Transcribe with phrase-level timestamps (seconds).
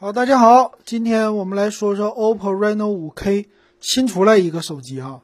[0.00, 3.46] 好，大家好，今天我们来说说 OPPO Reno 5K
[3.80, 5.22] 新出来一个手机啊。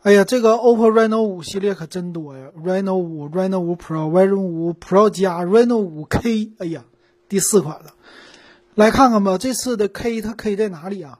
[0.00, 6.86] 哎呀，这个 OPPO Reno 5系列可真多呀，Reno 5、Reno 5 Pro、Reno 5 Pro 加 Reno 5K，哎呀，
[7.28, 7.92] 第四款了。
[8.74, 11.18] 来看看吧，这次的 K 它 K 在哪里啊？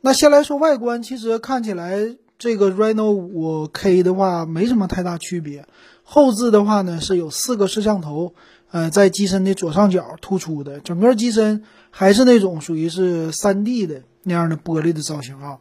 [0.00, 5.64] 那先来说外观，其实看起来这个 Reno 5K 的话没什么太大区别。
[6.02, 8.34] 后置的话呢是有四个摄像头。
[8.76, 15.60] 呃，在机身的左上角突出的，整个机身还是那种属于是三 D 的那样的玻璃的造型啊。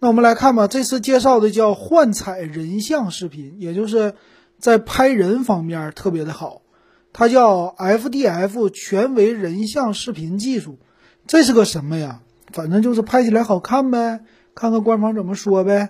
[0.00, 4.12] 那我们来看吧，这次介绍的叫幻彩人像视频，也就是
[4.58, 6.60] 在拍人方面特别的好，
[7.14, 10.78] 它叫 FDF 全维人像视频技术。
[11.26, 12.20] 这是个什么呀？
[12.52, 14.20] 反正就是拍起来好看呗，
[14.54, 15.88] 看看官方怎么说呗。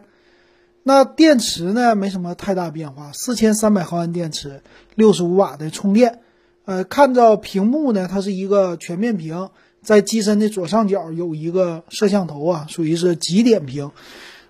[0.84, 4.62] 那电池呢，没什么太大变化，四千三百毫安电池，
[4.94, 6.20] 六十五瓦的充电。
[6.64, 9.50] 呃，看到屏幕呢，它是一个全面屏，
[9.82, 13.90] 在机身的左上角有一个摄像头啊，属于是极点屏。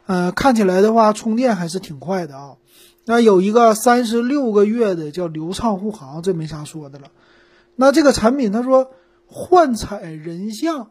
[0.05, 2.57] 呃，看起来的话，充电还是挺快的啊。
[3.07, 7.07] 那有一个三十六个月的叫流畅护航，这没啥说的了。
[7.77, 8.91] 那这个产品，他说
[9.27, 10.91] 幻彩人像，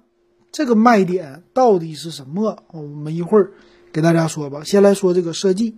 [0.51, 2.63] 这个卖点到底是什么？
[2.71, 3.51] 我们一会儿
[3.93, 4.63] 给大家说吧。
[4.63, 5.77] 先来说这个设计。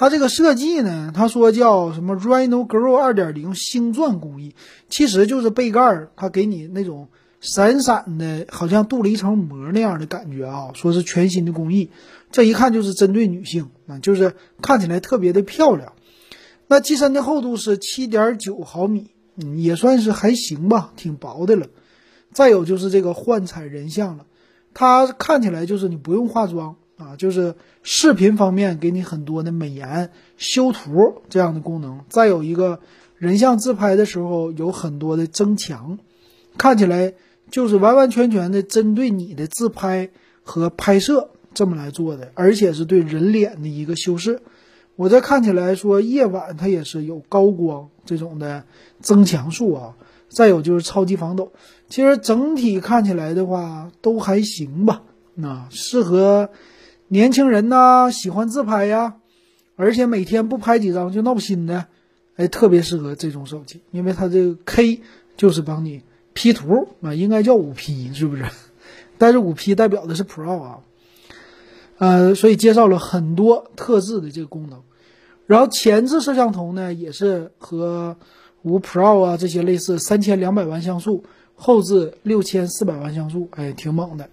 [0.00, 4.54] 它这个设计呢，他说叫什么 Reno Grow 二点零星钻工艺，
[4.88, 7.08] 其实就是背盖儿，它给你那种
[7.42, 10.70] 闪闪的，好像镀了一层膜那样的感觉啊。
[10.72, 11.90] 说是全新的工艺，
[12.32, 15.92] 这一看就是针对女性啊，就是看起来特别的漂亮。
[16.66, 21.66] 那机身的厚度是七点九毫米，嗯，也算是还行吧，挺薄的了。
[22.32, 24.24] 再有就是这个幻彩人像了，
[24.72, 26.76] 它看起来就是你不用化妆。
[27.00, 32.80] 啊，就是视频方面给你很多的美颜修图这样的功能，再有一个
[33.16, 35.98] 人像自拍的时候有很多的增强，
[36.58, 37.14] 看起来
[37.50, 40.10] 就是完完全全的针对你的自拍
[40.42, 44.42] 和拍摄这么来做的，而且是对人脸的一个修饰。
[44.96, 48.64] 我这看起来说夜晚它也是有高光这种的
[49.00, 49.96] 增强术啊，
[50.28, 51.52] 再有就是超级防抖，
[51.88, 55.02] 其实整体看起来的话都还行吧，
[55.34, 56.50] 那适合。
[57.12, 59.16] 年轻人呐，喜欢自拍呀，
[59.74, 61.86] 而且每天不拍几张就闹心的，
[62.36, 65.00] 哎，特别适合这种手机，因为它这个 K
[65.36, 66.02] 就是帮你
[66.34, 68.44] P 图啊，应该叫五 P 是不是？
[69.18, 70.78] 但是五 P 代表的是 Pro 啊，
[71.98, 74.80] 呃，所以介绍了很多特制的这个功能。
[75.48, 78.16] 然后前置摄像头呢，也是和
[78.62, 81.24] 五 Pro 啊这些类似，三千两百万像素，
[81.56, 84.30] 后置六千四百万像素，哎，挺猛的。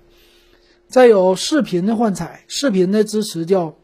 [0.87, 3.75] 再有视频的幻彩，视频的支持叫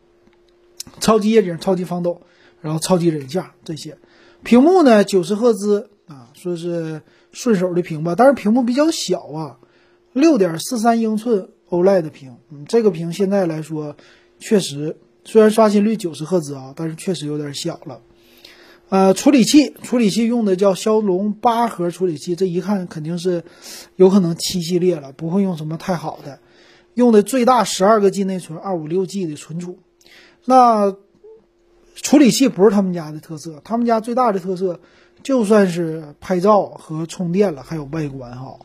[1.01, 2.21] 超级夜景、超级防抖，
[2.61, 3.97] 然后超级人像这些。
[4.43, 9.57] 屏幕呢，九十赫兹啊，说是顺手的屏吧，但是屏幕比较小啊，
[10.13, 12.37] 六点四三英寸 OLED 的屏。
[12.49, 13.97] 嗯，这个屏现在来说，
[14.39, 18.01] 确实虽然刷新率九十赫兹啊，但是确实有点小了。
[18.89, 23.43] 呃，处理器，处理器用的叫骁龙八核处理器，这一看肯定是
[23.95, 26.39] 有可能七系列了，不会用什么太好的。
[26.93, 29.79] 用的最大十二个 G 内存，二五六 G 的存储。
[30.45, 30.95] 那
[31.95, 34.79] 处理器不是他们家的特色，他们家最大的特色
[35.21, 38.59] 就算是拍照和充电了，还有外观哈。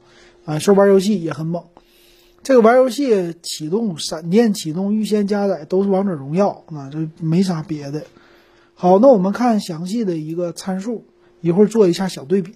[0.44, 1.64] 啊，说玩游戏也很猛。
[2.42, 8.04] 这个玩游戏启动、闪电启动、预先加载都是王者荣耀啊，这没啥别的。
[8.74, 11.04] 好，那我们看详细的一个参数，
[11.40, 12.54] 一会儿做一下小对比。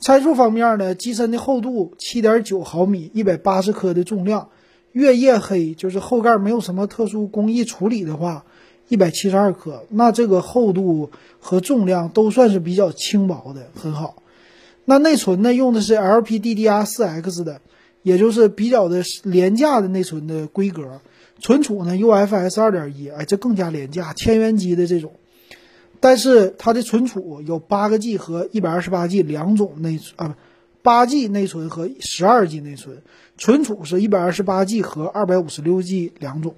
[0.00, 4.50] 参数方面呢，机身的厚度七点九毫米，一百八十克的重量。
[4.94, 8.44] 月夜黑就是后盖没有什么特殊工艺处理的话，
[8.88, 11.10] 一百七十二克，那这个厚度
[11.40, 14.22] 和重量都算是比较轻薄的，很好。
[14.84, 17.60] 那内存呢，用的是 LPDDR4X 的，
[18.02, 21.00] 也就是比较的廉价的内存的规格。
[21.40, 25.14] 存储呢，UFS 2.1，哎，这更加廉价，千元机的这种。
[25.98, 30.36] 但是它的存储有八个 G 和一百二十八 G 两种内存啊，不，
[30.84, 33.02] 八 G 内存和十二 G 内存。
[33.38, 36.54] 存储是一百二十八 G 和二百五十六 G 两种，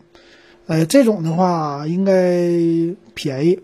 [0.67, 2.51] 呃，这种的话应该
[3.15, 3.61] 便宜。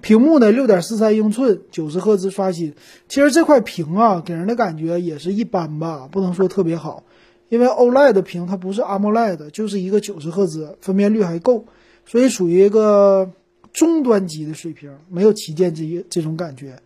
[0.00, 2.74] 屏幕呢，六点四三英寸，九十赫兹刷新。
[3.08, 7.02] 其实这块屏啊，给人的感觉也是一般吧，不能说特别好。
[7.48, 11.64] 因为 OLED 的屏它不是 AMOLED，就是一个九十赫兹，分辨率还够，
[12.06, 13.32] 所以属于一个
[13.72, 16.78] 中端机的水平，没有旗舰机这种感觉。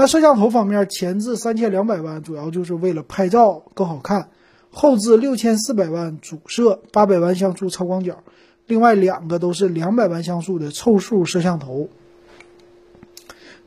[0.00, 4.30] 那摄像头方面，前置三千两百万，主要就是为了拍照更好看。
[4.70, 8.22] 后置六千四百万主摄，八百万像素超广角，
[8.68, 11.88] 另外两个都是两百万像素的凑数摄像头，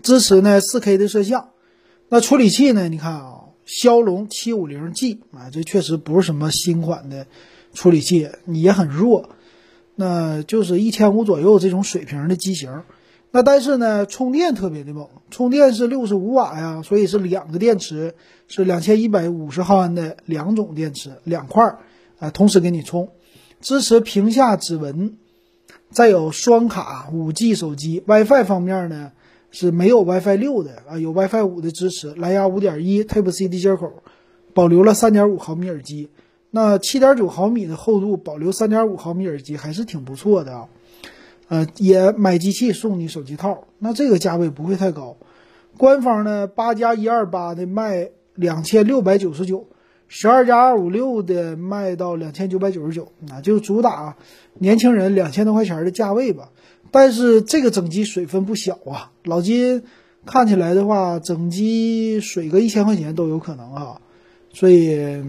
[0.03, 1.49] 支持呢四 K 的摄像。
[2.07, 2.87] 那处理器呢？
[2.87, 7.27] 你看啊，骁龙七五零 G 啊，这确实不是什么新款的
[7.73, 9.31] 处理器，也很弱，
[9.95, 12.83] 那就是一千五左右这种水平的机型。
[13.33, 18.13] 那但是呢，充电特别的猛，充电是六十五瓦呀，所以是两个电池，
[18.49, 21.79] 是两千一百五十毫安的两种电池，两块儿
[22.19, 23.07] 啊，同时给你充，
[23.61, 25.15] 支持屏下指纹，
[25.91, 29.13] 再有双卡五 G 手机，WiFi 方面呢
[29.49, 33.93] 是没有 WiFi 六的啊，有 WiFi 五的支持，蓝牙五点一 Type C 的接口，
[34.53, 36.09] 保留了三点五毫米耳机，
[36.49, 40.67] 那七点九毫米的厚度，保留三点五毫米耳机还是挺不错的啊。
[41.51, 45.17] 呃，也买机器送你手机套，那这个价位不会太高。
[45.77, 49.67] 官方呢，八加一二八的卖两千六百九十九，
[50.07, 54.15] 十二加二五六的卖到两千九百九十九，那就主打
[54.59, 56.51] 年轻人两千多块钱的价位吧。
[56.89, 59.83] 但是这个整机水分不小啊，老金
[60.25, 63.99] 看起来的话，整机水个一千块钱都有可能啊，
[64.53, 65.21] 所以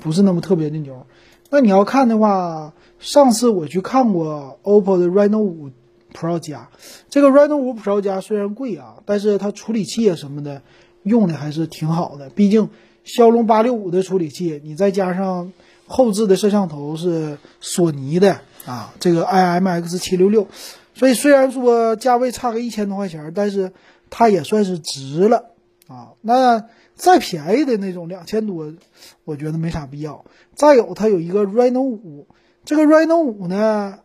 [0.00, 1.06] 不是那么特别的牛。
[1.50, 2.72] 那你要看的话。
[3.00, 5.70] 上次我去看过 OPPO 的 Reno5
[6.12, 6.68] Pro 加，
[7.08, 10.60] 这个 Reno5 Pro 加虽然贵啊，但是它处理器啊什么的
[11.02, 12.28] 用的还是挺好的。
[12.28, 12.68] 毕竟
[13.04, 15.50] 骁龙八六五的处理器，你再加上
[15.86, 20.46] 后置的摄像头是索尼的啊，这个 IMX 七六六，
[20.94, 23.72] 所以虽然说价位差个一千多块钱，但是
[24.10, 25.46] 它也算是值了
[25.88, 26.10] 啊。
[26.20, 26.66] 那
[27.00, 28.74] 再便宜的那种两千多，
[29.24, 30.26] 我觉得没啥必要。
[30.54, 32.28] 再有它有一个 Reno 五。
[32.62, 34.00] 这个 Reno 五呢，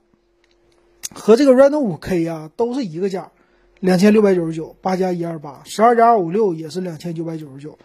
[1.14, 3.32] 和这个 Reno 五 K 啊，都是一个价，
[3.82, 7.78] 两千六百九十九，八加一二八，十二加二五六也是两千九百九十九。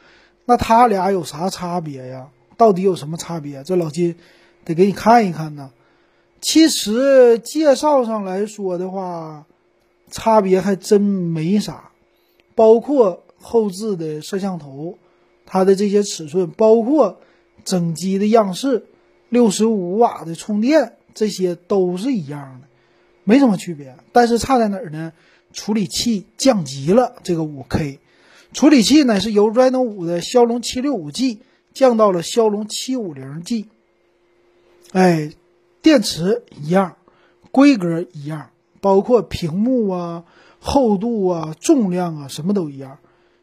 [0.45, 2.29] 那它俩有啥差别呀？
[2.57, 3.65] 到底有什么差别？
[3.65, 4.15] 这老金
[4.65, 5.73] 得给你看一看呢。
[6.41, 9.45] 其实介绍上来说的话，
[10.09, 11.91] 差别还真没啥，
[12.55, 14.99] 包括后置的摄像头，
[15.47, 17.21] 它的这些尺寸，包括
[17.65, 18.87] 整机的样式。
[19.29, 22.67] 六十五瓦的充电，这些都是一样的，
[23.23, 23.97] 没什么区别。
[24.11, 25.13] 但是差在哪儿呢？
[25.53, 28.01] 处理器降级了，这个五 K
[28.53, 31.39] 处理器呢是由 Reno 五的骁龙七六五 G
[31.73, 33.69] 降到了骁龙七五零 G。
[34.93, 35.31] 哎，
[35.81, 36.97] 电池一样，
[37.53, 38.51] 规格一样，
[38.81, 40.25] 包括屏幕啊、
[40.59, 42.99] 厚度啊、重量啊，什么都一样。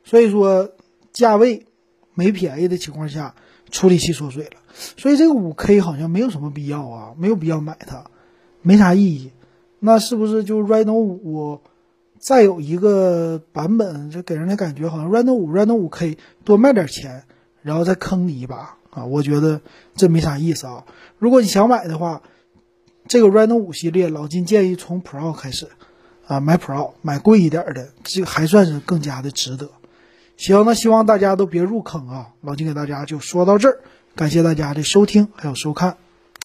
[0.07, 0.71] 所以说，
[1.11, 1.67] 价位
[2.15, 3.35] 没便宜的情况下。
[3.69, 4.51] 处理器缩水了，
[4.95, 8.05] 所以这个五 K 好像没有什么必要啊，没有必要买它，
[8.61, 9.33] 没啥意义。
[9.79, 11.59] 那是不是就 Reno 五
[12.17, 17.25] 再有一个版本，就给人的感觉好像 Reno 五 Reno 五 K 多卖点钱，
[17.61, 19.03] 然后再坑你一把啊？
[19.03, 19.59] 我觉得
[19.95, 20.85] 这没啥意思啊。
[21.17, 22.21] 如果你想买的话，
[23.09, 25.67] 这个 Reno 五系列，老金建议从 Pro 开始
[26.25, 29.71] 啊，买 Pro，买贵一点的，这个还算是更加的值得。
[30.37, 32.27] 行，那希望大家都别入坑啊！
[32.41, 33.79] 老金给大家就说到这儿，
[34.15, 35.97] 感谢大家的收听还有收看。